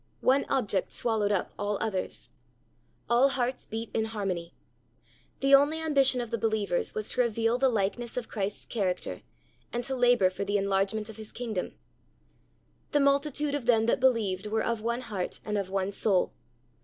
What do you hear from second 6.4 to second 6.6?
sZech. 12:8 The Pearl 121